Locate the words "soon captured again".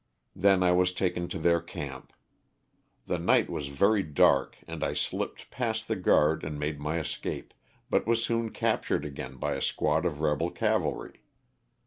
8.25-9.37